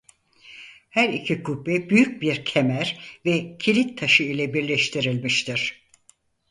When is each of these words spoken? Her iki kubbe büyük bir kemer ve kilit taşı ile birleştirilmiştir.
Her 0.89 1.09
iki 1.09 1.43
kubbe 1.43 1.89
büyük 1.89 2.21
bir 2.21 2.45
kemer 2.45 3.19
ve 3.25 3.57
kilit 3.57 3.97
taşı 3.99 4.23
ile 4.23 4.53
birleştirilmiştir. 4.53 5.87